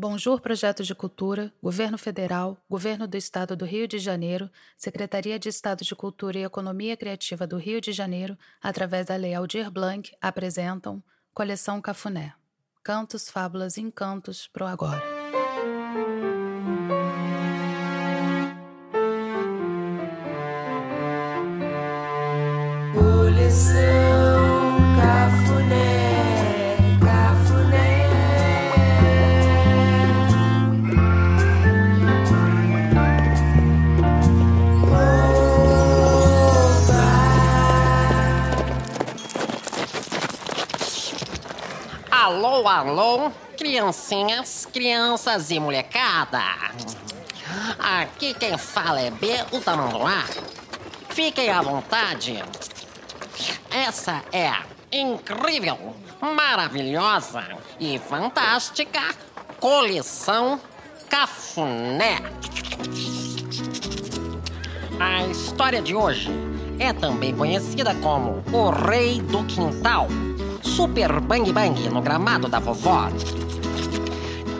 Bonjour 0.00 0.40
Projeto 0.40 0.82
de 0.82 0.94
Cultura, 0.94 1.52
Governo 1.62 1.98
Federal, 1.98 2.56
Governo 2.70 3.06
do 3.06 3.18
Estado 3.18 3.54
do 3.54 3.66
Rio 3.66 3.86
de 3.86 3.98
Janeiro, 3.98 4.50
Secretaria 4.74 5.38
de 5.38 5.50
Estado 5.50 5.84
de 5.84 5.94
Cultura 5.94 6.38
e 6.38 6.42
Economia 6.42 6.96
Criativa 6.96 7.46
do 7.46 7.58
Rio 7.58 7.82
de 7.82 7.92
Janeiro, 7.92 8.34
através 8.62 9.08
da 9.08 9.16
Lei 9.16 9.34
Aldir 9.34 9.70
Blanc, 9.70 10.10
apresentam 10.18 11.02
Coleção 11.34 11.82
Cafuné. 11.82 12.32
Cantos, 12.82 13.28
Fábulas 13.28 13.76
e 13.76 13.82
Encantos 13.82 14.48
pro 14.48 14.64
Agora. 14.64 15.02
Coleção 22.94 24.09
Alô, 42.22 42.68
alô, 42.68 43.32
criancinhas, 43.56 44.68
crianças 44.70 45.50
e 45.50 45.58
molecada. 45.58 46.42
Aqui 47.78 48.34
quem 48.34 48.58
fala 48.58 49.00
é 49.00 49.10
B, 49.10 49.28
o 49.52 49.58
Tamanduá. 49.58 50.24
Fiquem 51.08 51.48
à 51.48 51.62
vontade. 51.62 52.44
Essa 53.70 54.22
é 54.32 54.48
a 54.48 54.64
incrível, 54.92 55.96
maravilhosa 56.20 57.42
e 57.80 57.98
fantástica 57.98 59.00
coleção 59.58 60.60
Cafuné. 61.08 62.18
A 65.00 65.26
história 65.26 65.80
de 65.80 65.94
hoje 65.94 66.28
é 66.78 66.92
também 66.92 67.34
conhecida 67.34 67.94
como 67.94 68.44
O 68.52 68.68
Rei 68.68 69.22
do 69.22 69.42
Quintal. 69.46 70.06
Super 70.70 71.20
Bang 71.20 71.52
Bang 71.52 71.88
no 71.88 72.00
gramado 72.00 72.48
da 72.48 72.60
vovó. 72.60 73.10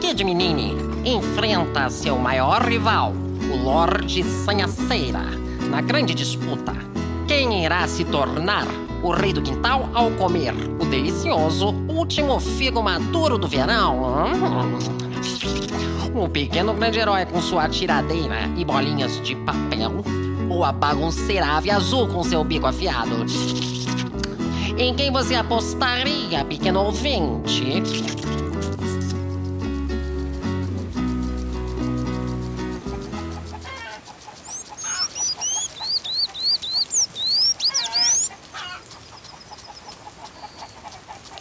Kid 0.00 0.24
Menini 0.24 0.74
enfrenta 1.04 1.88
seu 1.88 2.18
maior 2.18 2.62
rival, 2.62 3.14
o 3.50 3.56
Lorde 3.56 4.24
Sanhaceira, 4.24 5.22
na 5.70 5.80
grande 5.80 6.12
disputa. 6.12 6.74
Quem 7.28 7.64
irá 7.64 7.86
se 7.86 8.04
tornar 8.04 8.66
o 9.04 9.12
rei 9.12 9.32
do 9.32 9.40
quintal 9.40 9.88
ao 9.94 10.10
comer 10.10 10.52
o 10.80 10.84
delicioso 10.84 11.68
último 11.88 12.40
figo 12.40 12.82
maduro 12.82 13.38
do 13.38 13.46
verão? 13.46 14.26
O 16.12 16.28
pequeno 16.28 16.74
grande 16.74 16.98
herói 16.98 17.24
com 17.24 17.40
sua 17.40 17.68
tiradeira 17.68 18.50
e 18.56 18.64
bolinhas 18.64 19.20
de 19.22 19.36
papel. 19.36 20.04
Ou 20.50 20.64
a 20.64 20.72
bagunceira 20.72 21.46
ave 21.46 21.70
azul 21.70 22.08
com 22.08 22.24
seu 22.24 22.42
bico 22.42 22.66
afiado. 22.66 23.24
Em 24.82 24.94
quem 24.94 25.12
você 25.12 25.34
apostaria, 25.34 26.42
pequeno 26.42 26.80
ouvinte? 26.84 27.62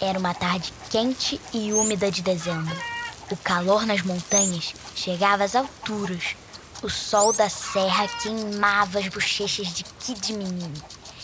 Era 0.02 0.20
uma 0.20 0.34
tarde 0.34 0.74
quente 0.90 1.40
e 1.54 1.72
úmida 1.72 2.12
de 2.12 2.22
dezembro. 2.22 2.76
O 3.32 3.38
calor 3.38 3.86
nas 3.86 4.02
montanhas 4.02 4.74
chegava 4.94 5.46
às 5.46 5.56
alturas. 5.56 6.36
O 6.84 6.90
sol 6.90 7.32
da 7.32 7.48
serra 7.48 8.06
queimava 8.22 9.00
as 9.00 9.08
bochechas 9.08 9.74
de 9.74 9.86
Kid 9.86 10.34
Menino, 10.34 10.74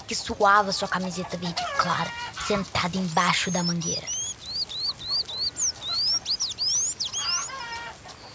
que 0.08 0.16
suava 0.16 0.72
sua 0.72 0.88
camiseta 0.88 1.38
verde 1.38 1.64
clara, 1.78 2.12
sentada 2.48 2.98
embaixo 2.98 3.50
da 3.52 3.64
mangueira. 3.64 4.08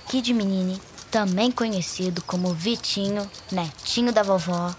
Kid 0.09 0.35
Menini, 0.35 0.81
também 1.11 1.51
conhecido 1.51 2.23
como 2.23 2.53
Vitinho, 2.53 3.31
netinho 3.53 4.13
da 4.13 4.23
vovó, 4.23 4.75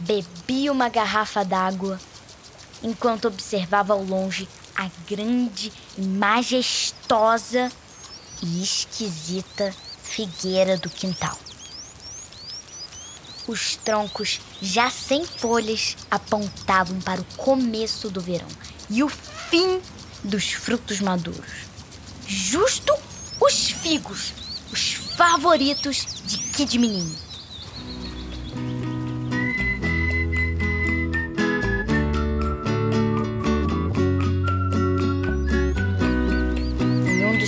bebia 0.00 0.72
uma 0.72 0.88
garrafa 0.88 1.44
d'água 1.44 1.98
enquanto 2.82 3.26
observava 3.26 3.92
ao 3.92 4.02
longe 4.02 4.48
a 4.74 4.88
grande 5.08 5.72
majestosa 5.96 7.70
e 8.42 8.62
esquisita 8.62 9.74
figueira 10.02 10.76
do 10.76 10.88
quintal. 10.88 11.36
Os 13.48 13.76
troncos, 13.76 14.40
já 14.60 14.90
sem 14.90 15.24
folhas, 15.24 15.96
apontavam 16.10 17.00
para 17.00 17.20
o 17.20 17.24
começo 17.36 18.10
do 18.10 18.20
verão 18.20 18.46
e 18.90 19.02
o 19.02 19.08
fim 19.08 19.80
dos 20.22 20.52
frutos 20.52 21.00
maduros. 21.00 21.66
Justo 22.26 22.92
os 23.40 23.70
figos, 23.70 24.34
os 24.70 24.92
favoritos 25.16 26.22
de 26.26 26.36
Kid 26.38 26.78
Menino. 26.78 27.28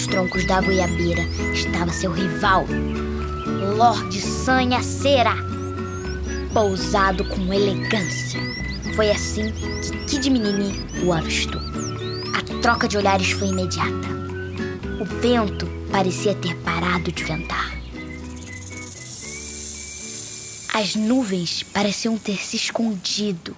Troncos 0.08 0.44
da 0.44 0.60
goiabeira 0.60 1.22
estava 1.54 1.92
seu 1.92 2.10
rival, 2.10 2.66
Lorde 3.76 4.20
Sanhaceira, 4.20 5.32
pousado 6.52 7.24
com 7.24 7.52
elegância. 7.52 8.40
Foi 8.96 9.10
assim 9.10 9.52
que 9.52 10.04
Kid 10.06 10.30
Menini 10.30 10.72
o 11.04 11.12
avistou. 11.12 11.60
A 12.34 12.62
troca 12.62 12.88
de 12.88 12.96
olhares 12.96 13.30
foi 13.30 13.48
imediata. 13.48 14.08
O 15.00 15.04
vento 15.04 15.66
parecia 15.92 16.34
ter 16.34 16.56
parado 16.56 17.12
de 17.12 17.24
ventar. 17.24 17.70
As 20.74 20.94
nuvens 20.94 21.62
pareciam 21.62 22.18
ter 22.18 22.38
se 22.44 22.56
escondido 22.56 23.56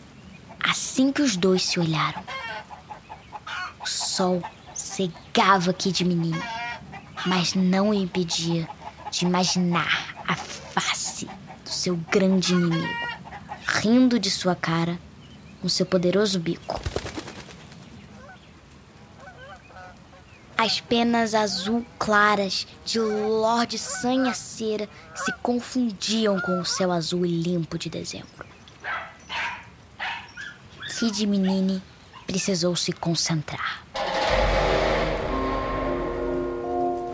assim 0.63 1.11
que 1.13 1.23
os 1.23 1.37
dois 1.37 1.65
se 1.65 1.81
olharam. 1.81 2.23
O 3.83 3.87
sol 3.87 4.43
cegava 4.75 5.73
Kid 5.73 6.05
Menino, 6.05 6.43
mas 7.27 7.55
não 7.55 7.91
o 7.91 7.95
impedia 7.95 8.69
de 9.11 9.25
imaginar 9.25 10.12
seu 11.83 11.97
grande 11.97 12.53
inimigo, 12.53 12.87
rindo 13.67 14.17
de 14.17 14.31
sua 14.31 14.55
cara 14.55 14.97
com 15.61 15.69
seu 15.69 15.85
poderoso 15.85 16.39
bico. 16.39 16.81
As 20.57 20.81
penas 20.81 21.35
azul 21.35 21.85
claras 21.99 22.69
de 22.85 23.01
Lorde 23.01 23.79
Sanhaceira 23.79 24.89
se 25.13 25.33
confundiam 25.43 26.39
com 26.43 26.61
o 26.61 26.65
céu 26.65 26.93
azul 26.93 27.27
e 27.27 27.29
limpo 27.29 27.77
de 27.77 27.91
dezembro. 27.91 28.47
Kid 30.97 31.27
Menini 31.27 31.83
precisou 32.29 32.77
se 32.77 32.93
concentrar. 32.93 33.83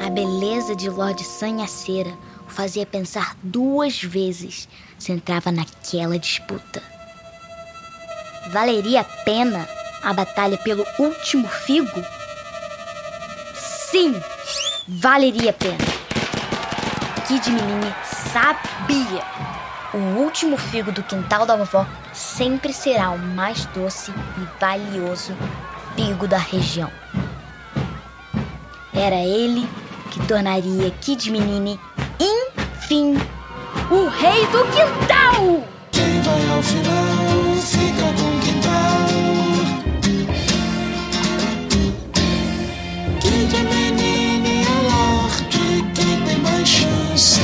A 0.05 0.11
beleza 0.11 0.77
de 0.77 0.91
Lorde 0.91 1.25
Sanhaceira 1.25 2.15
o 2.49 2.51
fazia 2.51 2.87
pensar 2.87 3.37
duas 3.43 4.03
vezes 4.03 4.69
se 4.99 5.13
entrava 5.13 5.53
naquela 5.53 6.19
disputa. 6.19 6.83
Valeria 8.51 9.03
a 9.03 9.05
pena 9.05 9.69
a 10.03 10.13
batalha 10.15 10.57
pelo 10.57 10.87
último 10.99 11.47
figo? 11.47 12.03
Sim, 13.55 14.15
valeria 14.89 15.51
a 15.51 15.53
pena. 15.53 15.77
Kid 17.27 17.51
Menini 17.51 17.95
sabia. 18.33 19.23
O 19.93 20.21
último 20.21 20.57
figo 20.57 20.91
do 20.91 21.03
quintal 21.03 21.45
da 21.45 21.57
vovó 21.57 21.87
sempre 22.15 22.73
será 22.73 23.11
o 23.11 23.19
mais 23.19 23.67
doce 23.67 24.11
e 24.11 24.61
valioso 24.61 25.37
figo 25.95 26.27
da 26.27 26.39
região. 26.39 26.91
Era 28.95 29.17
ele 29.17 29.69
que 30.11 30.27
tornaria 30.27 30.91
Kid 31.01 31.31
Menini, 31.31 31.79
enfim, 32.21 33.17
o 33.91 34.09
rei 34.09 34.47
do 34.47 34.65
quintal! 34.73 35.65
Quem 35.93 36.21
vai 36.23 36.49
ao 36.55 36.63
final 36.63 37.55
fica 37.63 38.07
com 38.17 38.37
o 38.37 38.41
quintal. 38.41 39.09
Quem 43.21 43.43
é 43.59 43.63
menino 43.63 44.49
é 44.49 44.79
Lorde, 44.91 45.67
quem 45.95 46.25
tem 46.25 46.39
mais 46.39 46.69
chance. 46.69 47.41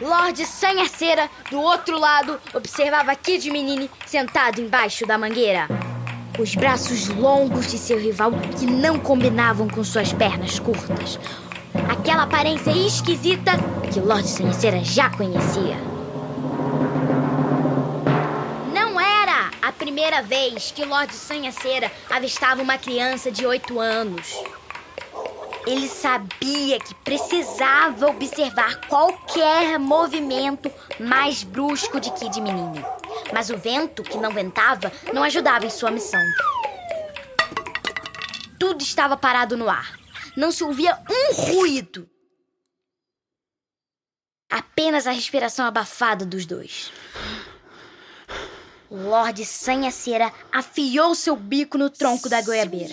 Lorde 0.00 0.46
Sanhaceira, 0.46 1.30
do 1.50 1.60
outro 1.60 1.98
lado, 1.98 2.40
observava 2.54 3.14
Kid 3.14 3.50
Menini 3.50 3.90
sentado 4.06 4.60
embaixo 4.60 5.06
da 5.06 5.16
mangueira. 5.16 5.89
Os 6.38 6.54
braços 6.54 7.08
longos 7.08 7.70
de 7.70 7.76
seu 7.76 7.98
rival 7.98 8.32
que 8.58 8.66
não 8.66 8.98
combinavam 8.98 9.68
com 9.68 9.84
suas 9.84 10.12
pernas 10.12 10.58
curtas. 10.58 11.18
Aquela 11.88 12.22
aparência 12.22 12.70
esquisita 12.70 13.52
que 13.92 14.00
Lord 14.00 14.26
Sanheceira 14.26 14.82
já 14.82 15.10
conhecia. 15.10 15.76
Não 18.72 18.98
era 18.98 19.50
a 19.60 19.72
primeira 19.72 20.22
vez 20.22 20.70
que 20.70 20.84
Lord 20.84 21.12
Sanhaceira 21.12 21.90
avistava 22.10 22.62
uma 22.62 22.78
criança 22.78 23.30
de 23.30 23.44
oito 23.44 23.78
anos. 23.78 24.34
Ele 25.66 25.88
sabia 25.88 26.80
que 26.80 26.94
precisava 26.94 28.08
observar 28.08 28.80
qualquer 28.88 29.78
movimento 29.78 30.70
mais 30.98 31.42
brusco 31.42 32.00
de 32.00 32.10
Kid 32.12 32.40
Menino. 32.40 32.99
Mas 33.32 33.50
o 33.50 33.56
vento, 33.56 34.02
que 34.02 34.18
não 34.18 34.32
ventava, 34.32 34.92
não 35.12 35.22
ajudava 35.22 35.66
em 35.66 35.70
sua 35.70 35.90
missão. 35.90 36.20
Tudo 38.58 38.82
estava 38.82 39.16
parado 39.16 39.56
no 39.56 39.68
ar. 39.68 39.98
Não 40.36 40.52
se 40.52 40.62
ouvia 40.62 40.98
um 41.08 41.34
ruído. 41.34 42.08
Apenas 44.50 45.06
a 45.06 45.12
respiração 45.12 45.64
abafada 45.64 46.26
dos 46.26 46.44
dois. 46.44 46.92
Lorde 48.90 49.44
Sanhaceira 49.44 50.32
afiou 50.50 51.14
seu 51.14 51.36
bico 51.36 51.78
no 51.78 51.88
tronco 51.88 52.28
da 52.28 52.42
goiabeira. 52.42 52.92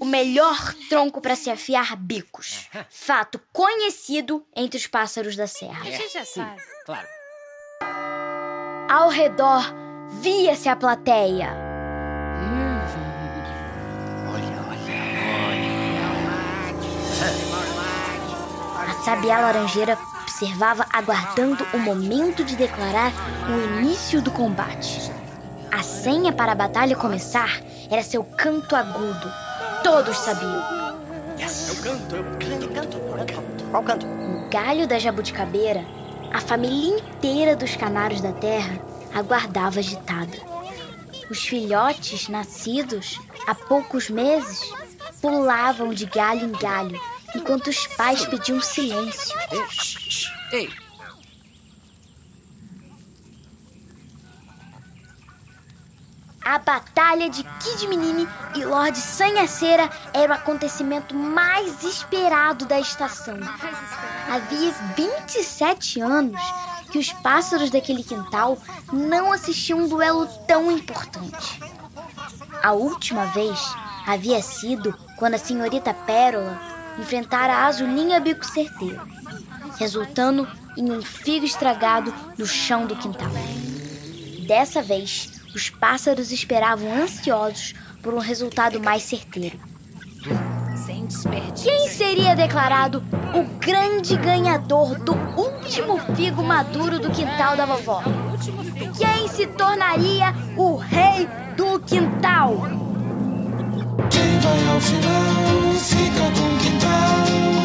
O 0.00 0.04
melhor 0.04 0.74
tronco 0.88 1.20
para 1.20 1.36
se 1.36 1.50
afiar 1.50 1.96
bicos. 1.96 2.68
Fato 2.90 3.40
conhecido 3.52 4.44
entre 4.54 4.78
os 4.78 4.86
pássaros 4.86 5.36
da 5.36 5.46
serra. 5.46 5.82
A 5.82 5.90
gente 5.90 6.12
já 6.12 6.24
sabe. 6.24 6.60
Claro. 6.84 7.17
Ao 8.88 9.10
redor 9.10 9.74
via-se 10.22 10.66
a 10.66 10.74
plateia. 10.74 11.50
A 18.88 18.92
sabiá 19.04 19.40
laranjeira 19.40 19.98
observava 20.22 20.86
aguardando 20.90 21.66
o 21.74 21.78
momento 21.78 22.42
de 22.42 22.56
declarar 22.56 23.12
o 23.46 23.78
início 23.78 24.22
do 24.22 24.30
combate. 24.30 25.12
A 25.70 25.82
senha 25.82 26.32
para 26.32 26.52
a 26.52 26.54
batalha 26.54 26.96
começar 26.96 27.60
era 27.90 28.02
seu 28.02 28.24
canto 28.24 28.74
agudo. 28.74 29.30
Todos 29.84 30.16
sabiam. 30.16 30.64
Qual 33.70 33.82
canto? 33.82 34.06
No 34.06 34.48
galho 34.48 34.88
da 34.88 34.98
jabuticabeira, 34.98 35.84
a 36.32 36.40
família 36.40 36.98
inteira 36.98 37.56
dos 37.56 37.76
canários 37.76 38.20
da 38.20 38.32
terra 38.32 38.78
aguardava 39.14 39.78
agitada. 39.78 40.36
Os 41.30 41.40
filhotes 41.40 42.28
nascidos 42.28 43.20
há 43.46 43.54
poucos 43.54 44.08
meses 44.08 44.60
pulavam 45.20 45.92
de 45.92 46.06
galho 46.06 46.46
em 46.46 46.52
galho, 46.52 47.00
enquanto 47.34 47.68
os 47.68 47.86
pais 47.88 48.24
pediam 48.26 48.60
silêncio. 48.60 49.36
Ei. 50.50 50.60
Ei, 50.60 50.70
A 56.48 56.58
Batalha 56.58 57.28
de 57.28 57.44
Kid 57.44 57.86
Menini 57.88 58.26
e 58.54 58.64
Lord 58.64 58.98
Sanhaceira 58.98 59.90
era 60.14 60.32
o 60.32 60.34
acontecimento 60.34 61.14
mais 61.14 61.84
esperado 61.84 62.64
da 62.64 62.80
estação. 62.80 63.38
Havia 64.30 64.72
27 64.96 66.00
anos 66.00 66.40
que 66.90 66.98
os 66.98 67.12
pássaros 67.12 67.68
daquele 67.68 68.02
quintal 68.02 68.56
não 68.90 69.30
assistiam 69.30 69.80
um 69.80 69.88
duelo 69.88 70.26
tão 70.46 70.72
importante. 70.72 71.60
A 72.62 72.72
última 72.72 73.26
vez 73.26 73.60
havia 74.06 74.40
sido 74.40 74.98
quando 75.18 75.34
a 75.34 75.38
senhorita 75.38 75.92
Pérola 75.92 76.58
enfrentara 76.98 77.56
a 77.56 77.66
azulinha 77.66 78.20
bico 78.20 78.46
certeiro, 78.46 79.06
resultando 79.78 80.48
em 80.78 80.90
um 80.90 81.02
figo 81.02 81.44
estragado 81.44 82.10
no 82.38 82.46
chão 82.46 82.86
do 82.86 82.96
quintal. 82.96 83.28
Dessa 84.46 84.80
vez, 84.80 85.37
os 85.54 85.70
pássaros 85.70 86.32
esperavam 86.32 86.92
ansiosos 87.02 87.74
por 88.02 88.14
um 88.14 88.18
resultado 88.18 88.80
mais 88.80 89.02
certeiro. 89.02 89.58
Sem 90.86 91.06
desperdício. 91.06 91.64
Quem 91.64 91.88
seria 91.88 92.34
declarado 92.34 93.02
o 93.34 93.42
grande 93.58 94.16
ganhador 94.16 94.98
do 94.98 95.12
último 95.36 95.98
figo 96.14 96.42
maduro 96.42 96.98
do 96.98 97.10
quintal 97.10 97.56
da 97.56 97.66
vovó? 97.66 98.02
Quem 98.96 99.28
se 99.28 99.46
tornaria 99.48 100.34
o 100.56 100.76
rei 100.76 101.28
do 101.56 101.78
quintal? 101.80 102.54
Quem 104.10 104.38
vai 104.40 104.68
ao 104.72 104.80
final 104.80 105.74
fica 105.80 106.20
com 106.20 106.58
quintal. 106.58 107.57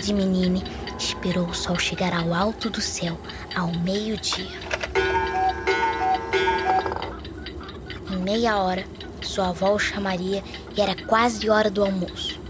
Kid 0.00 0.14
Menine 0.14 0.64
esperou 0.98 1.46
o 1.46 1.54
sol 1.54 1.78
chegar 1.78 2.14
ao 2.14 2.32
alto 2.32 2.70
do 2.70 2.80
céu 2.80 3.20
ao 3.54 3.70
meio-dia. 3.80 4.48
Em 8.10 8.16
meia 8.16 8.56
hora, 8.56 8.86
sua 9.20 9.50
avó 9.50 9.74
o 9.74 9.78
chamaria 9.78 10.42
e 10.74 10.80
era 10.80 10.96
quase 11.04 11.50
hora 11.50 11.70
do 11.70 11.84
almoço. 11.84 12.40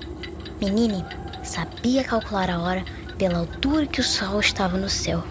Menine 0.61 1.05
sabia 1.43 2.05
calcular 2.05 2.49
a 2.51 2.61
hora 2.61 2.85
pela 3.19 3.39
altura 3.39 3.85
que 3.85 4.01
o 4.01 4.05
sol 4.05 4.39
estava 4.39 4.79
no 4.79 4.89
céu. 4.89 5.25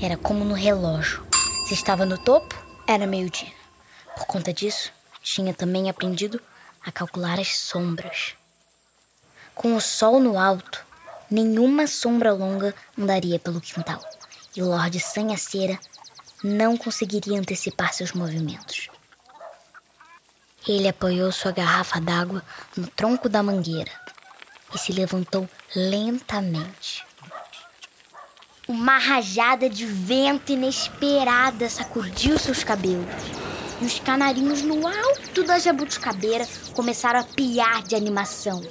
Era 0.00 0.16
como 0.16 0.46
no 0.46 0.54
relógio. 0.54 1.22
Se 1.68 1.74
estava 1.74 2.06
no 2.06 2.16
topo, 2.16 2.56
era 2.86 3.06
meio-dia. 3.06 3.52
Por 4.16 4.24
conta 4.24 4.50
disso, 4.50 4.90
tinha 5.22 5.52
também 5.52 5.90
aprendido 5.90 6.40
a 6.82 6.90
calcular 6.90 7.38
as 7.38 7.54
sombras. 7.54 8.39
Com 9.60 9.76
o 9.76 9.80
sol 9.80 10.20
no 10.20 10.38
alto, 10.38 10.82
nenhuma 11.30 11.86
sombra 11.86 12.32
longa 12.32 12.74
andaria 12.98 13.38
pelo 13.38 13.60
quintal. 13.60 14.00
E 14.56 14.62
o 14.62 14.66
Lorde 14.66 14.98
Sanhaceira 14.98 15.78
não 16.42 16.78
conseguiria 16.78 17.38
antecipar 17.38 17.92
seus 17.92 18.12
movimentos. 18.12 18.88
Ele 20.66 20.88
apoiou 20.88 21.30
sua 21.30 21.52
garrafa 21.52 22.00
d'água 22.00 22.42
no 22.74 22.86
tronco 22.86 23.28
da 23.28 23.42
mangueira 23.42 23.92
e 24.74 24.78
se 24.78 24.94
levantou 24.94 25.46
lentamente. 25.76 27.04
Uma 28.66 28.96
rajada 28.96 29.68
de 29.68 29.84
vento 29.84 30.52
inesperada 30.52 31.68
sacudiu 31.68 32.38
seus 32.38 32.64
cabelos. 32.64 33.49
E 33.80 33.84
os 33.84 33.98
canarinhos 33.98 34.62
no 34.62 34.86
alto 34.86 35.42
da 35.42 35.58
jabuticabeira 35.58 36.46
começaram 36.74 37.20
a 37.20 37.24
piar 37.24 37.82
de 37.82 37.94
animação. 37.94 38.62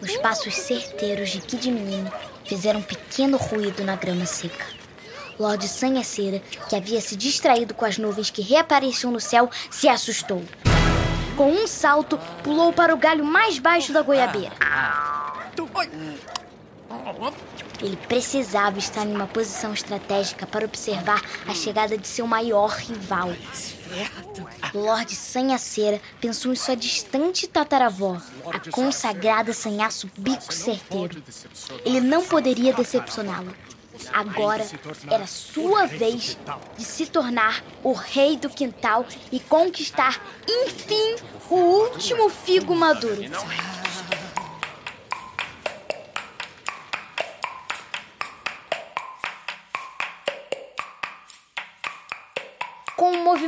Os 0.00 0.16
passos 0.18 0.54
certeiros 0.54 1.30
de 1.30 1.40
Kid 1.40 1.70
Menino 1.70 2.12
fizeram 2.44 2.80
um 2.80 2.82
pequeno 2.82 3.38
ruído 3.38 3.82
na 3.82 3.96
grama 3.96 4.26
seca. 4.26 4.66
Lorde 5.38 5.68
Sanhaceira, 5.68 6.40
que 6.68 6.76
havia 6.76 7.00
se 7.00 7.16
distraído 7.16 7.72
com 7.72 7.84
as 7.84 7.96
nuvens 7.96 8.30
que 8.30 8.42
reapareciam 8.42 9.10
no 9.10 9.20
céu, 9.20 9.50
se 9.70 9.88
assustou. 9.88 10.42
Com 11.36 11.50
um 11.50 11.66
salto, 11.66 12.18
pulou 12.42 12.72
para 12.72 12.94
o 12.94 12.98
galho 12.98 13.24
mais 13.24 13.58
baixo 13.58 13.92
da 13.92 14.02
goiabeira. 14.02 14.52
Ele 17.80 17.96
precisava 18.06 18.78
estar 18.78 19.04
em 19.06 19.14
uma 19.14 19.26
posição 19.26 19.72
estratégica 19.72 20.46
para 20.46 20.64
observar 20.64 21.22
a 21.48 21.54
chegada 21.54 21.96
de 21.96 22.06
seu 22.06 22.26
maior 22.26 22.70
rival. 22.70 23.30
Lorde 24.74 25.14
Sanhaceira 25.14 26.00
pensou 26.20 26.52
em 26.52 26.56
sua 26.56 26.74
distante 26.74 27.46
tataravó, 27.46 28.20
a 28.46 28.70
consagrada 28.70 29.52
Sanhaço 29.52 30.10
Bico 30.16 30.52
Certeiro. 30.52 31.22
Ele 31.84 32.00
não 32.00 32.24
poderia 32.24 32.72
decepcioná-lo. 32.72 33.54
Agora 34.12 34.66
era 35.08 35.26
sua 35.26 35.86
vez 35.86 36.36
de 36.76 36.84
se 36.84 37.06
tornar 37.06 37.62
o 37.84 37.92
rei 37.92 38.36
do 38.36 38.48
quintal 38.48 39.06
e 39.30 39.38
conquistar, 39.38 40.20
enfim, 40.48 41.16
o 41.50 41.56
último 41.56 42.28
figo 42.28 42.74
maduro. 42.74 43.22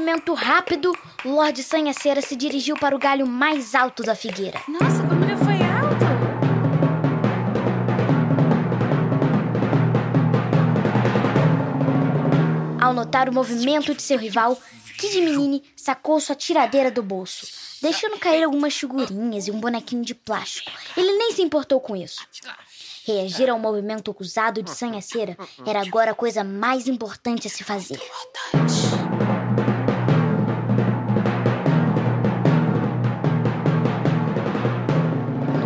Movimento 0.04 0.34
rápido, 0.34 0.92
Lorde 1.24 1.62
Sanhaceira 1.62 2.20
se 2.20 2.36
dirigiu 2.36 2.76
para 2.76 2.94
o 2.94 2.98
galho 2.98 3.26
mais 3.26 3.74
alto 3.74 4.02
da 4.02 4.14
figueira. 4.14 4.60
Nossa, 4.68 5.02
como 5.08 5.24
ele 5.24 5.34
foi 5.38 5.54
alto! 5.62 6.04
Ao 12.78 12.92
notar 12.92 13.30
o 13.30 13.32
movimento 13.32 13.94
de 13.94 14.02
seu 14.02 14.18
rival, 14.18 14.60
Kid 14.98 15.22
Menine 15.22 15.62
sacou 15.74 16.20
sua 16.20 16.34
tiradeira 16.34 16.90
do 16.90 17.02
bolso. 17.02 17.46
deixando 17.80 18.18
cair 18.18 18.44
algumas 18.44 18.74
figurinhas 18.74 19.48
e 19.48 19.50
um 19.50 19.58
bonequinho 19.58 20.04
de 20.04 20.14
plástico. 20.14 20.70
Ele 20.94 21.16
nem 21.16 21.32
se 21.32 21.40
importou 21.40 21.80
com 21.80 21.96
isso. 21.96 22.26
Reagir 23.06 23.48
ao 23.48 23.58
movimento 23.58 24.10
acusado 24.10 24.62
de 24.62 24.70
sanhaceira 24.70 25.36
era 25.66 25.80
agora 25.80 26.10
a 26.10 26.14
coisa 26.14 26.44
mais 26.44 26.86
importante 26.88 27.46
a 27.46 27.50
se 27.50 27.64
fazer. 27.64 28.00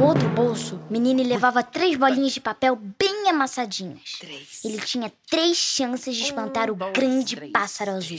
Outro 0.09 0.29
bolso, 0.31 0.81
Menine 0.88 1.23
levava 1.23 1.62
três 1.62 1.97
bolinhas 1.97 2.33
de 2.33 2.41
papel 2.41 2.77
bem 2.77 3.29
amassadinhas. 3.29 4.19
Ele 4.65 4.81
tinha 4.81 5.12
três 5.29 5.57
chances 5.57 6.17
de 6.17 6.23
espantar 6.23 6.71
o 6.71 6.75
grande 6.75 7.37
pássaro 7.50 7.91
azul, 7.93 8.17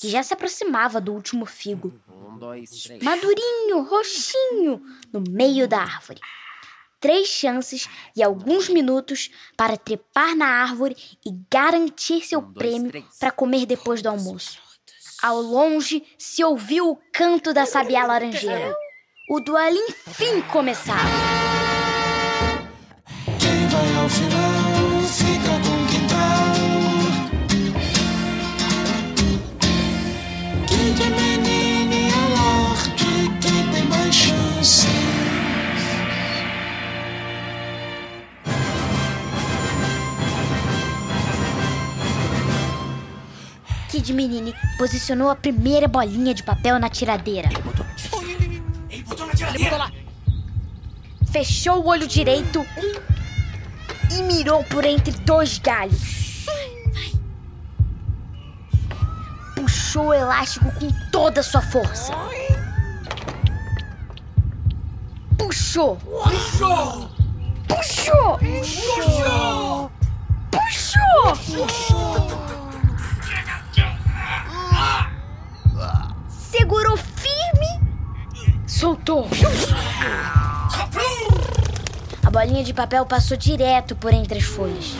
que 0.00 0.08
já 0.08 0.22
se 0.22 0.32
aproximava 0.32 1.00
do 1.00 1.12
último 1.12 1.44
figo. 1.44 1.92
Um, 2.08 2.38
dois, 2.38 2.70
três. 2.84 3.02
Madurinho, 3.02 3.82
roxinho, 3.82 4.82
no 5.12 5.22
meio 5.28 5.66
da 5.66 5.80
árvore. 5.80 6.20
Três 7.00 7.26
chances 7.28 7.88
e 8.16 8.22
alguns 8.22 8.68
minutos 8.68 9.28
para 9.56 9.76
trepar 9.76 10.36
na 10.36 10.46
árvore 10.46 10.96
e 11.26 11.30
garantir 11.50 12.24
seu 12.24 12.38
Um, 12.38 12.42
dois, 12.52 12.54
prêmio 12.56 12.90
três. 12.90 13.04
para 13.18 13.30
comer 13.32 13.66
depois 13.66 14.00
do 14.00 14.08
almoço. 14.08 14.58
Ao 15.20 15.40
longe 15.40 16.04
se 16.18 16.44
ouviu 16.44 16.90
o 16.90 16.98
canto 17.12 17.52
da 17.52 17.66
sabiá 17.66 18.06
laranjeira. 18.06 18.74
O 19.26 19.40
duelo 19.40 19.78
enfim 19.88 20.42
começava. 20.52 21.00
Quem 23.38 23.66
vai 23.68 23.96
ao 23.96 24.08
final 24.10 25.00
fica 25.08 25.48
com 25.64 25.82
o 25.82 25.86
quintal. 25.86 26.54
Kid 30.66 31.02
é 31.02 31.08
menino 31.08 32.76
quem 32.98 33.70
tem 33.70 33.84
mais 33.88 34.14
chance? 34.14 34.86
Kid 43.88 44.12
Menine 44.12 44.54
posicionou 44.76 45.30
a 45.30 45.34
primeira 45.34 45.88
bolinha 45.88 46.34
de 46.34 46.42
papel 46.42 46.78
na 46.78 46.90
tiradeira. 46.90 47.48
Fechou 51.30 51.82
o 51.82 51.88
olho 51.88 52.06
direito 52.06 52.64
e 54.10 54.22
mirou 54.22 54.62
por 54.64 54.84
entre 54.84 55.12
dois 55.12 55.58
galhos. 55.58 56.46
Puxou 59.56 60.06
o 60.06 60.14
elástico 60.14 60.70
com 60.72 60.90
toda 61.10 61.40
a 61.40 61.42
sua 61.42 61.60
força. 61.60 62.12
Puxou. 65.38 65.96
Puxou. 65.96 67.10
Puxou. 67.68 68.38
Puxou. 70.50 71.34
Segurou 76.28 76.96
firme. 76.96 77.13
Soltou. 78.78 79.28
A 82.26 82.30
bolinha 82.30 82.64
de 82.64 82.74
papel 82.74 83.06
passou 83.06 83.36
direto 83.36 83.94
por 83.94 84.12
entre 84.12 84.38
as 84.38 84.44
folhas. 84.44 84.96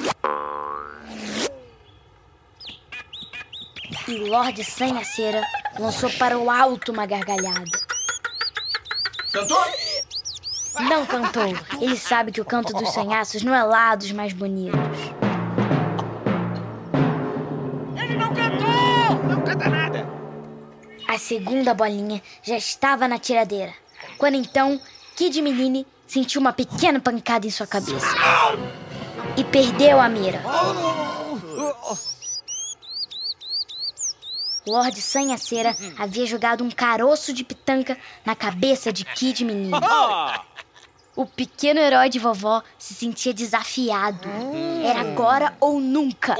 E 4.07 4.12
Lorde 4.28 4.62
Sanhaceira 4.62 5.43
lançou 5.76 6.09
para 6.11 6.38
o 6.38 6.49
alto 6.49 6.93
uma 6.93 7.04
gargalhada. 7.04 7.64
Cantor? 9.33 9.66
Não 10.88 11.04
cantou. 11.04 11.52
Ele 11.81 11.97
sabe 11.97 12.31
que 12.31 12.40
o 12.40 12.45
canto 12.45 12.73
dos 12.73 12.93
sanhaços 12.93 13.43
não 13.43 13.52
é 13.52 13.64
lá 13.64 13.97
dos 13.97 14.12
mais 14.12 14.33
bonitos. 14.33 14.78
Segunda 21.25 21.73
bolinha 21.73 22.23
já 22.43 22.57
estava 22.57 23.09
na 23.09 23.19
tiradeira. 23.19 23.73
Quando 24.19 24.35
então, 24.35 24.78
Kid 25.16 25.40
Menine 25.40 25.87
sentiu 26.07 26.38
uma 26.40 26.52
pequena 26.52 27.00
pancada 27.00 27.47
em 27.47 27.50
sua 27.50 27.66
cabeça. 27.66 28.07
E 29.37 29.43
perdeu 29.43 29.99
a 29.99 30.09
mira. 30.09 30.43
Lorde 34.66 35.00
Sanhaceira 35.00 35.75
havia 35.99 36.26
jogado 36.26 36.62
um 36.62 36.71
caroço 36.71 37.33
de 37.33 37.43
pitanca 37.43 37.97
na 38.25 38.37
cabeça 38.37 38.93
de 38.93 39.04
Kid 39.04 39.45
Menine. 39.45 39.73
O 41.16 41.25
pequeno 41.25 41.81
herói 41.81 42.11
de 42.11 42.19
vovó 42.19 42.62
se 42.78 42.93
sentia 42.93 43.33
desafiado. 43.33 44.28
Era 44.85 45.00
agora 45.00 45.57
ou 45.59 45.81
nunca. 45.81 46.37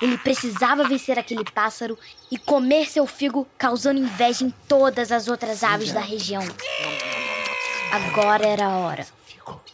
Ele 0.00 0.18
precisava 0.18 0.84
vencer 0.84 1.18
aquele 1.18 1.44
pássaro 1.44 1.98
e 2.30 2.36
comer 2.36 2.86
seu 2.86 3.06
figo, 3.06 3.46
causando 3.56 3.98
inveja 3.98 4.44
em 4.44 4.50
todas 4.68 5.10
as 5.10 5.26
outras 5.28 5.64
aves 5.64 5.92
da 5.92 6.00
região. 6.00 6.42
Agora 7.90 8.46
era 8.46 8.66
a 8.66 8.78
hora. 8.78 9.06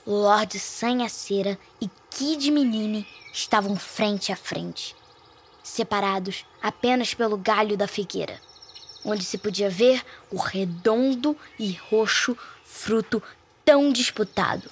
Lorde 0.06 0.58
Sanhaceira 0.58 1.58
e 1.80 1.88
Kid 2.10 2.50
Menine 2.50 3.06
estavam 3.32 3.76
frente 3.76 4.32
a 4.32 4.36
frente, 4.36 4.94
separados 5.62 6.44
apenas 6.60 7.14
pelo 7.14 7.36
galho 7.36 7.76
da 7.76 7.88
figueira, 7.88 8.38
onde 9.04 9.24
se 9.24 9.38
podia 9.38 9.70
ver 9.70 10.04
o 10.30 10.36
redondo 10.36 11.36
e 11.58 11.72
roxo 11.90 12.36
fruto 12.64 13.22
tão 13.64 13.92
disputado. 13.92 14.70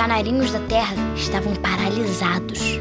Os 0.00 0.06
canarinhos 0.06 0.50
da 0.50 0.60
terra 0.60 0.94
estavam 1.14 1.54
paralisados. 1.56 2.80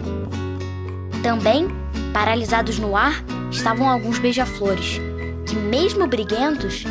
Também, 1.22 1.68
paralisados 2.14 2.80
no 2.80 2.96
ar, 2.96 3.22
estavam 3.52 3.90
alguns 3.90 4.20
beija-flores, 4.20 5.02
que, 5.46 5.54
mesmo 5.54 6.08
briguentos, 6.08 6.86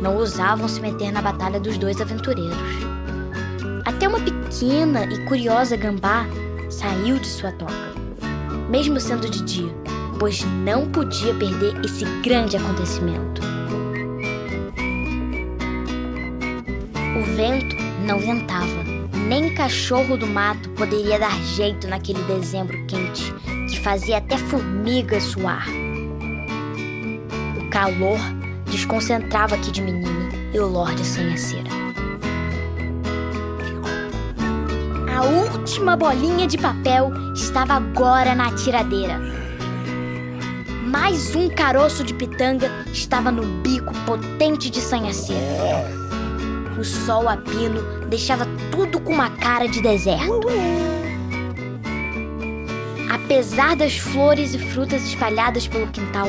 não 0.00 0.16
ousavam 0.16 0.66
se 0.68 0.80
meter 0.80 1.12
na 1.12 1.20
batalha 1.20 1.60
dos 1.60 1.76
dois 1.76 2.00
aventureiros. 2.00 2.56
Até 3.84 4.08
uma 4.08 4.18
pequena 4.20 5.04
e 5.04 5.22
curiosa 5.26 5.76
gambá 5.76 6.24
saiu 6.70 7.18
de 7.18 7.26
sua 7.26 7.52
toca, 7.52 7.92
mesmo 8.70 8.98
sendo 8.98 9.28
de 9.28 9.42
dia, 9.42 9.74
pois 10.18 10.42
não 10.64 10.90
podia 10.90 11.34
perder 11.34 11.84
esse 11.84 12.06
grande 12.22 12.56
acontecimento. 12.56 13.42
O 17.18 17.36
vento 17.36 17.76
não 18.06 18.18
ventava. 18.18 18.93
Nem 19.26 19.54
cachorro 19.54 20.18
do 20.18 20.26
mato 20.26 20.68
poderia 20.70 21.18
dar 21.18 21.34
jeito 21.42 21.88
naquele 21.88 22.22
dezembro 22.24 22.84
quente 22.86 23.32
que 23.70 23.80
fazia 23.80 24.18
até 24.18 24.36
formigas 24.36 25.22
suar. 25.22 25.66
O 27.58 27.70
calor 27.70 28.18
desconcentrava 28.66 29.56
Kid 29.56 29.80
Menine 29.80 30.28
e 30.52 30.58
o 30.58 30.66
Lorde 30.66 31.04
Sanhaceira. 31.06 31.70
A 35.16 35.22
última 35.22 35.96
bolinha 35.96 36.46
de 36.46 36.58
papel 36.58 37.10
estava 37.34 37.74
agora 37.74 38.34
na 38.34 38.54
tiradeira. 38.54 39.18
Mais 40.86 41.34
um 41.34 41.48
caroço 41.48 42.04
de 42.04 42.12
pitanga 42.12 42.70
estava 42.92 43.32
no 43.32 43.42
bico 43.62 43.94
potente 44.04 44.68
de 44.68 44.82
Sanhaceira. 44.82 45.94
O 46.78 46.84
sol 46.84 47.28
a 47.28 47.36
pino 47.36 47.80
deixava 48.08 48.44
tudo 48.74 48.98
com 49.00 49.12
uma 49.12 49.30
cara 49.30 49.68
de 49.68 49.80
deserto. 49.80 50.40
Apesar 53.08 53.76
das 53.76 53.96
flores 53.96 54.52
e 54.52 54.58
frutas 54.58 55.06
espalhadas 55.06 55.68
pelo 55.68 55.86
quintal, 55.86 56.26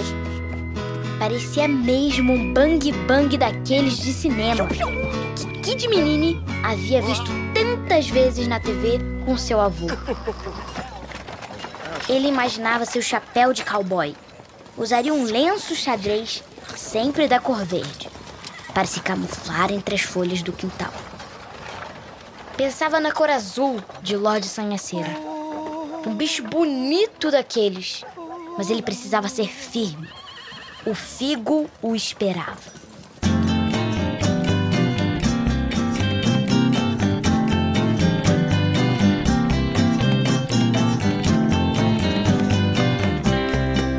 parecia 1.18 1.68
mesmo 1.68 2.34
um 2.34 2.54
bang-bang 2.54 3.36
daqueles 3.36 3.98
de 3.98 4.14
cinema 4.14 4.68
que 5.36 5.60
Kid 5.62 5.88
Menine 5.88 6.44
havia 6.64 7.02
visto 7.02 7.32
tantas 7.56 8.08
vezes 8.10 8.48
na 8.48 8.60
TV 8.60 9.00
com 9.26 9.36
seu 9.36 9.60
avô. 9.60 9.88
Ele 12.08 12.28
imaginava 12.28 12.86
seu 12.86 13.02
chapéu 13.02 13.54
de 13.54 13.66
cowboy. 13.66 14.16
Usaria 14.78 15.12
um 15.12 15.24
lenço 15.24 15.76
xadrez, 15.76 16.44
sempre 16.76 17.28
da 17.28 17.40
cor 17.40 17.66
verde 17.66 18.08
para 18.72 18.86
se 18.86 19.00
camuflar 19.00 19.72
entre 19.72 19.96
as 19.96 20.02
folhas 20.02 20.44
do 20.44 20.52
quintal. 20.52 20.94
Pensava 22.58 23.00
na 23.00 23.12
cor 23.12 23.30
azul 23.30 23.82
de 24.02 24.16
Lorde 24.16 24.48
Sanhaceira. 24.48 25.10
Um 26.06 26.16
bicho 26.16 26.44
bonito 26.44 27.30
daqueles. 27.30 28.04
Mas 28.58 28.70
ele 28.70 28.82
precisava 28.82 29.28
ser 29.28 29.50
firme. 29.50 30.10
O 30.86 30.94
figo 30.94 31.70
o 31.82 31.96
esperava. 31.96 32.76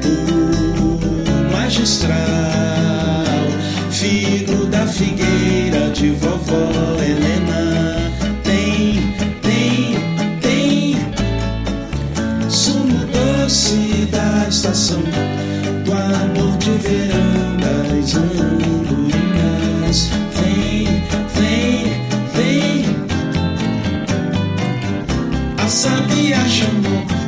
O 0.05 1.53
magistrado 1.53 2.37
figueira 4.97 5.91
de 5.91 6.11
vovó 6.13 6.66
sabia 25.69 26.39
chamou. 26.49 27.26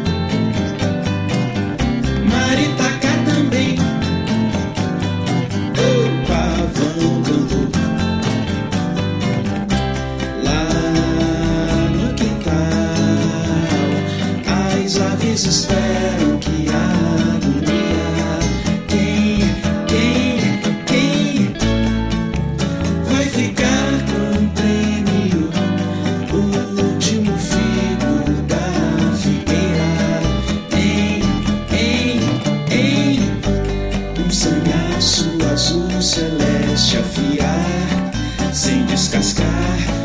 Sem 38.58 38.84
descascar 38.86 39.46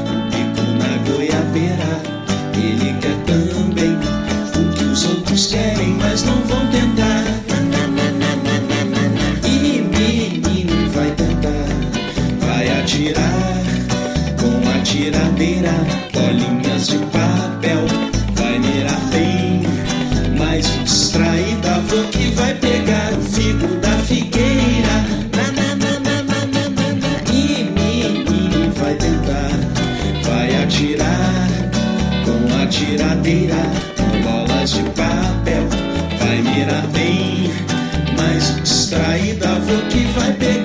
o 0.05 0.29
bico 0.29 0.61
na 0.77 1.11
goiabeira. 1.11 2.12
Vai 40.07 40.33
pegar 40.33 40.62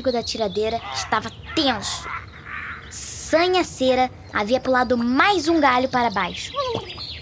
elástico 0.00 0.10
da 0.10 0.22
tiradeira 0.22 0.80
estava 0.94 1.30
tenso. 1.54 2.08
Sanhaceira 2.90 4.10
havia 4.32 4.58
pulado 4.58 4.96
mais 4.96 5.46
um 5.46 5.60
galho 5.60 5.88
para 5.88 6.10
baixo. 6.10 6.52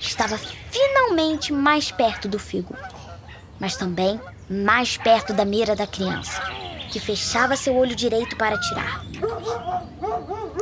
Estava 0.00 0.38
finalmente 0.38 1.52
mais 1.52 1.90
perto 1.90 2.28
do 2.28 2.38
figo, 2.38 2.74
mas 3.60 3.76
também 3.76 4.18
mais 4.48 4.96
perto 4.96 5.34
da 5.34 5.44
mira 5.44 5.76
da 5.76 5.86
criança, 5.86 6.40
que 6.90 6.98
fechava 6.98 7.56
seu 7.56 7.76
olho 7.76 7.94
direito 7.94 8.36
para 8.36 8.54
atirar. 8.54 9.04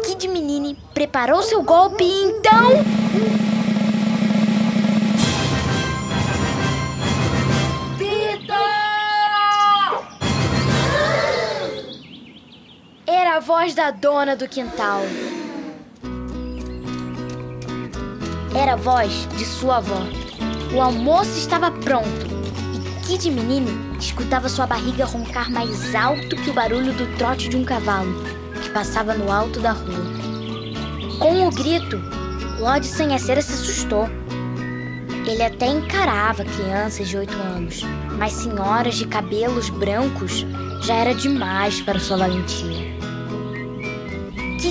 Kid 0.05 0.27
Menine 0.29 0.77
preparou 0.95 1.43
seu 1.43 1.63
golpe 1.63 2.03
e 2.03 2.23
então. 2.25 3.46
A 13.37 13.41
voz 13.41 13.75
da 13.75 13.91
dona 13.91 14.35
do 14.35 14.49
quintal. 14.49 15.03
Era 18.59 18.73
a 18.73 18.77
voz 18.77 19.29
de 19.37 19.45
sua 19.45 19.77
avó. 19.77 20.01
O 20.75 20.81
almoço 20.81 21.37
estava 21.37 21.71
pronto 21.71 22.27
e 22.75 23.07
Kid 23.07 23.31
Menine 23.31 23.99
escutava 23.99 24.49
sua 24.49 24.67
barriga 24.67 25.05
roncar 25.05 25.51
mais 25.51 25.95
alto 25.95 26.35
que 26.35 26.49
o 26.49 26.55
barulho 26.55 26.95
do 26.95 27.15
trote 27.19 27.51
de 27.51 27.59
um 27.59 27.63
cavalo 27.63 28.25
que 28.63 28.71
passava 28.71 29.13
no 29.13 29.31
alto 29.31 29.61
da 29.61 29.73
rua. 29.73 30.07
Com 31.19 31.47
o 31.47 31.51
grito, 31.51 32.01
Lorde 32.59 32.87
Sanhaceira 32.87 33.43
se 33.43 33.53
assustou. 33.53 34.09
Ele 35.27 35.43
até 35.43 35.67
encarava 35.67 36.43
crianças 36.43 37.07
de 37.07 37.19
oito 37.19 37.37
anos, 37.37 37.83
mas 38.17 38.33
senhoras 38.33 38.95
de 38.95 39.07
cabelos 39.07 39.69
brancos 39.69 40.47
já 40.81 40.95
era 40.95 41.15
demais 41.15 41.83
para 41.83 42.01
sua 42.01 42.17
valentia. 42.17 42.96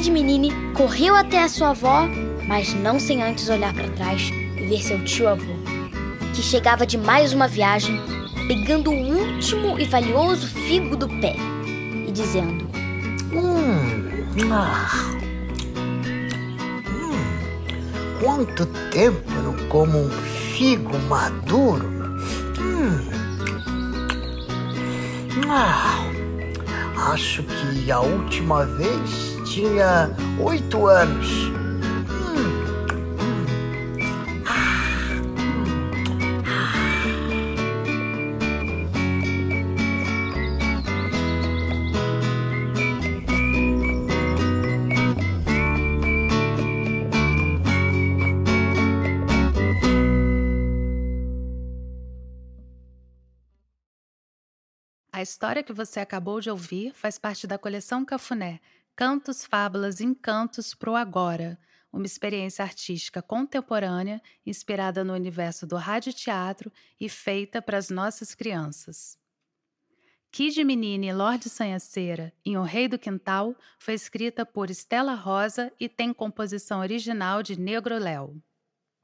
Kid 0.06 0.12
Menine 0.12 0.52
correu 0.76 1.16
até 1.16 1.42
a 1.42 1.50
sua 1.50 1.70
avó, 1.70 2.08
mas 2.48 2.76
não 2.76 3.00
sem 3.00 3.24
antes 3.24 3.50
olhar 3.50 3.74
para 3.74 3.90
trás 3.90 4.30
e 4.56 4.68
ver 4.68 4.80
seu 4.84 5.04
tio-avô, 5.04 5.56
que 6.36 6.44
chegava 6.44 6.86
de 6.86 6.96
mais 6.96 7.34
uma 7.34 7.48
viagem, 7.48 8.00
pegando 8.48 8.92
o 8.92 8.94
último 8.94 9.80
e 9.80 9.86
valioso 9.86 10.46
figo 10.46 10.96
do 10.96 11.10
pé 11.20 11.36
e 12.08 12.12
dizendo: 12.12 12.68
Hum, 13.34 14.52
ah. 14.52 15.10
Hum, 16.88 18.20
quanto 18.22 18.68
tempo 18.92 19.32
não 19.42 19.56
como 19.70 19.98
um 19.98 20.10
figo 20.56 21.00
maduro? 21.10 21.88
Hum. 22.60 23.10
Ah, 25.50 26.06
acho 27.12 27.42
que 27.42 27.92
a 27.92 28.02
última 28.02 28.68
vez 28.68 29.35
tinha 29.56 30.10
oito 30.38 30.86
anos. 30.86 31.30
As 55.14 55.30
história 55.30 55.64
que 55.64 55.72
você 55.72 56.02
acabou 56.02 56.42
de 56.42 56.50
ouvir 56.50 56.94
faz 56.94 57.18
parte 57.18 57.48
da 57.48 57.58
coleção 57.58 58.04
Cafuné, 58.04 58.60
Cantos, 58.98 59.44
Fábulas 59.44 60.00
Encantos 60.00 60.74
pro 60.74 60.96
Agora, 60.96 61.60
uma 61.92 62.06
experiência 62.06 62.64
artística 62.64 63.22
contemporânea 63.22 64.22
inspirada 64.46 65.04
no 65.04 65.12
universo 65.12 65.68
do 65.68 65.76
rádio 65.76 66.14
teatro 66.14 66.72
e 66.98 67.10
feita 67.10 67.62
para 67.62 67.78
as 67.78 67.90
nossas 67.90 68.34
crianças. 68.34 69.18
Kid 70.32 70.64
Menine 70.64 71.08
e 71.08 71.14
Lorde 71.14 71.50
Sanhaceira, 71.50 72.32
em 72.46 72.56
O 72.58 72.64
Rei 72.64 72.88
do 72.88 72.98
Quintal, 72.98 73.54
foi 73.78 73.96
escrita 73.96 74.46
por 74.46 74.70
Estela 74.70 75.14
Rosa 75.14 75.74
e 75.78 75.90
tem 75.90 76.14
composição 76.14 76.80
original 76.80 77.44
de 77.44 77.60
Negro 77.60 77.98
Léo. 77.98 78.42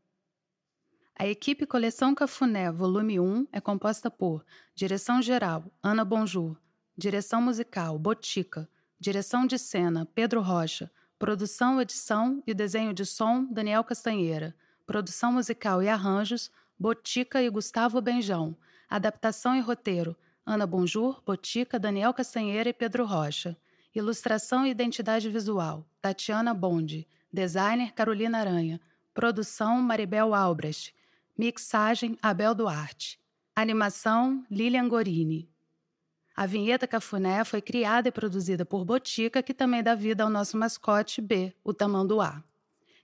A 1.14 1.26
equipe 1.26 1.66
Coleção 1.66 2.14
Cafuné, 2.14 2.70
volume 2.72 3.20
1, 3.20 3.46
é 3.52 3.60
composta 3.60 4.10
por 4.10 4.44
Direção 4.74 5.20
Geral, 5.20 5.70
Ana 5.82 6.04
Bonjour, 6.04 6.56
Direção 6.96 7.40
Musical, 7.40 7.98
Botica, 7.98 8.68
Direção 8.98 9.46
de 9.46 9.58
Cena, 9.58 10.06
Pedro 10.14 10.40
Rocha, 10.40 10.90
Produção, 11.18 11.80
Edição 11.80 12.42
e 12.46 12.54
Desenho 12.54 12.92
de 12.92 13.06
Som, 13.06 13.44
Daniel 13.44 13.84
Castanheira, 13.84 14.54
Produção 14.86 15.32
Musical 15.32 15.82
e 15.82 15.88
Arranjos, 15.88 16.50
Botica 16.78 17.40
e 17.40 17.48
Gustavo 17.48 18.00
Benjão, 18.00 18.56
Adaptação 18.88 19.54
e 19.54 19.60
Roteiro, 19.60 20.16
Ana 20.44 20.66
Bonjour, 20.66 21.22
Botica, 21.24 21.78
Daniel 21.78 22.12
Castanheira 22.12 22.68
e 22.68 22.72
Pedro 22.72 23.06
Rocha. 23.06 23.56
Ilustração 23.94 24.66
e 24.66 24.70
identidade 24.70 25.30
visual, 25.30 25.86
Tatiana 26.00 26.52
Bonde. 26.52 27.06
Designer, 27.32 27.92
Carolina 27.92 28.38
Aranha. 28.38 28.80
Produção, 29.14 29.80
Maribel 29.80 30.34
Albrecht. 30.34 30.92
Mixagem, 31.38 32.18
Abel 32.20 32.56
Duarte. 32.56 33.20
Animação, 33.54 34.44
Lilian 34.50 34.88
Gorini. 34.88 35.48
A 36.34 36.44
vinheta 36.44 36.88
Cafuné 36.88 37.44
foi 37.44 37.60
criada 37.60 38.08
e 38.08 38.12
produzida 38.12 38.64
por 38.64 38.84
Botica, 38.84 39.42
que 39.42 39.54
também 39.54 39.82
dá 39.82 39.94
vida 39.94 40.24
ao 40.24 40.30
nosso 40.30 40.56
mascote 40.56 41.20
B, 41.20 41.54
o 41.62 41.72
Tamanduá. 41.72 42.42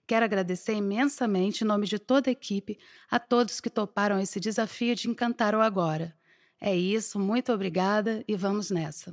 Quero 0.07 0.25
agradecer 0.25 0.73
imensamente, 0.73 1.63
em 1.63 1.67
nome 1.67 1.87
de 1.87 1.99
toda 1.99 2.31
a 2.31 2.33
equipe, 2.33 2.79
a 3.11 3.21
todos 3.21 3.61
que 3.61 3.71
toparam 3.71 4.19
esse 4.19 4.41
desafio 4.41 4.95
de 4.97 5.09
encantar 5.09 5.55
o 5.55 5.61
agora. 5.61 6.17
É 6.61 6.75
isso, 6.77 7.19
muito 7.19 7.53
obrigada 7.53 8.25
e 8.29 8.37
vamos 8.37 8.71
nessa. 8.71 9.13